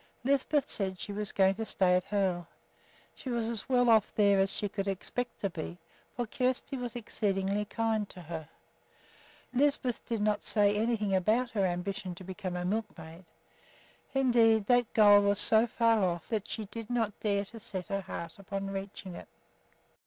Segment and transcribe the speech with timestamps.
[0.23, 2.47] Lisbeth said that she was going to stay at Hoel.
[3.13, 5.77] She was as well off there as she could expect to be,
[6.15, 8.49] for Kjersti was exceedingly kind to her.
[9.53, 13.25] Lisbeth did not say anything about her ambition to become a milkmaid.
[14.15, 18.01] Indeed, that goal was so far off that she did not dare to set her
[18.01, 19.27] heart upon reaching it.